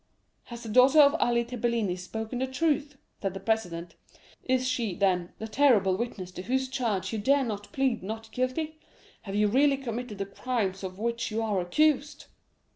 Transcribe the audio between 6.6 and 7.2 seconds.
charge you